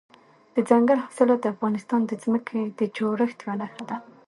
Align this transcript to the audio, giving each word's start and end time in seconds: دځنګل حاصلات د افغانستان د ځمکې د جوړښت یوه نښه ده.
دځنګل 0.55 0.97
حاصلات 1.05 1.39
د 1.41 1.45
افغانستان 1.53 2.01
د 2.05 2.11
ځمکې 2.23 2.59
د 2.79 2.81
جوړښت 2.97 3.37
یوه 3.41 3.55
نښه 3.61 3.83
ده. 3.89 3.97